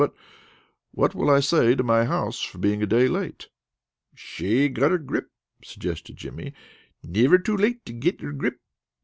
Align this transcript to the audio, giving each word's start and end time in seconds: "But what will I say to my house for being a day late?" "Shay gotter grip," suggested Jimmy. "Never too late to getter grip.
"But 0.01 0.15
what 0.89 1.13
will 1.13 1.29
I 1.29 1.41
say 1.41 1.75
to 1.75 1.83
my 1.83 2.05
house 2.05 2.41
for 2.41 2.57
being 2.57 2.81
a 2.81 2.87
day 2.87 3.07
late?" 3.07 3.49
"Shay 4.15 4.67
gotter 4.67 4.97
grip," 4.97 5.29
suggested 5.63 6.17
Jimmy. 6.17 6.55
"Never 7.03 7.37
too 7.37 7.55
late 7.55 7.85
to 7.85 7.93
getter 7.93 8.31
grip. 8.31 8.57